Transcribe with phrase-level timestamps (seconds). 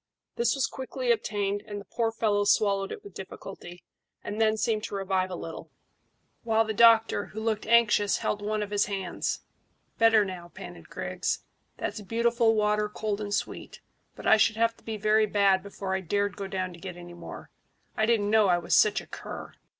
[0.35, 3.83] This was quickly obtained, and the poor fellow swallowed it with difficulty,
[4.23, 5.69] and then seemed to revive a little,
[6.41, 9.41] while the doctor, who looked anxious, held one of his hands.
[9.99, 11.43] "Better now," panted Griggs.
[11.77, 13.79] "That's beautiful water, cold and sweet;
[14.15, 16.97] but I should have to be very bad before I dared go down to get
[16.97, 17.51] any more.
[17.95, 19.53] I didn't know I was such a cur."